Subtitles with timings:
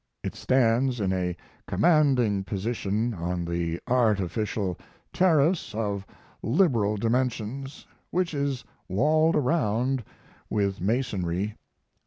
[0.23, 4.79] It stands in a commanding position on the artificial
[5.13, 6.07] terrace of
[6.41, 10.03] liberal dimensions, which is walled around
[10.49, 11.55] with masonry.